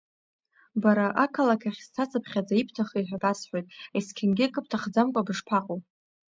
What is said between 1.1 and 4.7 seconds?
ақалақь ахь сцацыԥхьаӡа ибҭахи ҳа басҳәоит, есқьынгьы акы